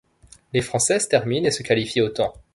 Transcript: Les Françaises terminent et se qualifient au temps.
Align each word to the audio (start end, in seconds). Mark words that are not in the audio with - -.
Les 0.51 0.61
Françaises 0.63 1.07
terminent 1.07 1.45
et 1.47 1.51
se 1.51 1.61
qualifient 1.61 2.01
au 2.01 2.09
temps. 2.09 2.33